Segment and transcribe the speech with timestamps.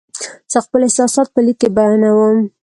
[0.51, 2.37] زه خپل احساسات په لیک کې بیانوم.